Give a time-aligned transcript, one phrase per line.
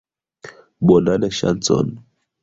[0.91, 1.93] Bonan ŝancon!